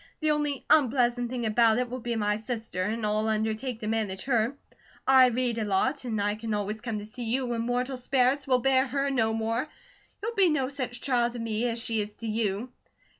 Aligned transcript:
The 0.19 0.31
only 0.31 0.65
unpleasant 0.67 1.29
thing 1.29 1.45
about 1.45 1.77
it 1.77 1.87
will 1.87 1.99
be 1.99 2.15
my 2.15 2.37
sister, 2.37 2.81
and 2.81 3.05
I'll 3.05 3.27
undertake 3.27 3.81
to 3.81 3.87
manage 3.87 4.23
her. 4.23 4.55
I 5.05 5.27
read 5.27 5.59
a 5.59 5.63
lot, 5.63 6.03
an' 6.05 6.19
I 6.19 6.33
can 6.33 6.55
always 6.55 6.81
come 6.81 6.97
to 6.97 7.05
see 7.05 7.25
you 7.25 7.45
when 7.45 7.61
mortal 7.61 7.97
sperrits 7.97 8.47
will 8.47 8.61
bear 8.61 8.87
her 8.87 9.11
no 9.11 9.31
more. 9.31 9.67
She'll 10.19 10.33
be 10.33 10.49
no 10.49 10.69
such 10.69 11.01
trial 11.01 11.29
to 11.29 11.37
me, 11.37 11.67
as 11.69 11.83
she 11.85 12.01
is 12.01 12.15
to 12.15 12.25
you." 12.27 12.71